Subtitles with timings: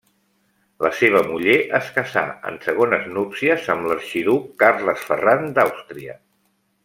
[0.85, 6.17] La seva muller es casà en segones núpcies amb l'arxiduc Carles Ferran d'Àustria.